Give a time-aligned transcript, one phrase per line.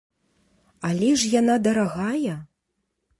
[0.87, 2.35] Але ж яна дарагая!